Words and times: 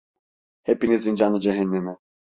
Hepinizin 0.63 1.15
canı 1.15 1.39
cehenneme! 1.41 1.97